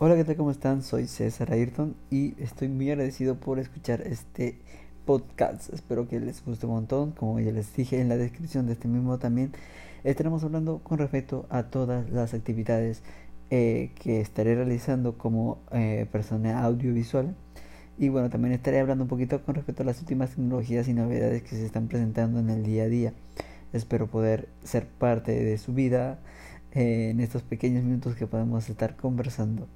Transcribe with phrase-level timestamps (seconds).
[0.00, 0.36] Hola, ¿qué tal?
[0.36, 0.84] ¿Cómo están?
[0.84, 4.56] Soy César Ayrton y estoy muy agradecido por escuchar este
[5.04, 5.74] podcast.
[5.74, 7.10] Espero que les guste un montón.
[7.10, 9.50] Como ya les dije en la descripción de este mismo también,
[10.04, 13.02] estaremos hablando con respecto a todas las actividades
[13.50, 17.34] eh, que estaré realizando como eh, persona audiovisual.
[17.98, 21.42] Y bueno, también estaré hablando un poquito con respecto a las últimas tecnologías y novedades
[21.42, 23.14] que se están presentando en el día a día.
[23.72, 26.20] Espero poder ser parte de su vida
[26.70, 29.66] eh, en estos pequeños minutos que podemos estar conversando.